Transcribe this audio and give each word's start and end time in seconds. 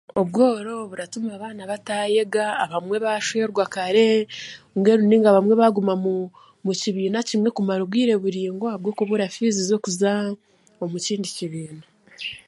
Obworo 0.21 0.75
buratuma 0.89 1.29
abaana 1.33 1.61
bataayega, 1.71 2.45
abamwe 2.63 2.97
baashwerwa 3.05 3.63
kare, 3.75 4.07
mbwenu 4.75 5.03
nainga 5.07 5.27
abamwe 5.29 5.53
baaguma 5.61 5.93
mu 6.65 6.71
kibiina 6.81 7.19
kimwe 7.29 7.49
kumara 7.55 7.81
obwire 7.85 8.13
buringwa 8.21 8.67
aha 8.71 8.81
bw'okubura 8.81 9.33
fiizi 9.33 9.61
z'okuza 9.69 10.11
omu 10.83 10.97
kindi 11.05 11.27
kibiina 11.37 11.85